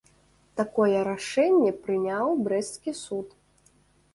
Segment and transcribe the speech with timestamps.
[0.61, 3.27] Такое рашэнне прыняў брэсцкі суд.